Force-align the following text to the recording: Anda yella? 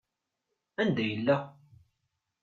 Anda 0.81 1.03
yella? 1.09 1.35